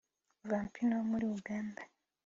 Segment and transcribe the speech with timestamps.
[0.49, 1.81] Vampino wo muri Uganda